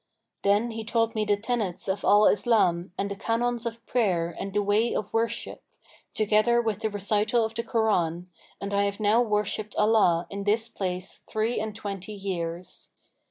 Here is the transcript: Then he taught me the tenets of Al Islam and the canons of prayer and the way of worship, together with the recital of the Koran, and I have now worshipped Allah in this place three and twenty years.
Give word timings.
Then 0.41 0.71
he 0.71 0.83
taught 0.83 1.13
me 1.13 1.25
the 1.25 1.37
tenets 1.37 1.87
of 1.87 2.03
Al 2.03 2.25
Islam 2.25 2.91
and 2.97 3.11
the 3.11 3.15
canons 3.15 3.67
of 3.67 3.85
prayer 3.85 4.35
and 4.39 4.51
the 4.51 4.63
way 4.63 4.95
of 4.95 5.13
worship, 5.13 5.61
together 6.11 6.59
with 6.59 6.79
the 6.79 6.89
recital 6.89 7.45
of 7.45 7.53
the 7.53 7.61
Koran, 7.61 8.27
and 8.59 8.73
I 8.73 8.85
have 8.85 8.99
now 8.99 9.21
worshipped 9.21 9.75
Allah 9.75 10.25
in 10.31 10.43
this 10.43 10.69
place 10.69 11.21
three 11.29 11.59
and 11.59 11.75
twenty 11.75 12.13
years. 12.13 12.89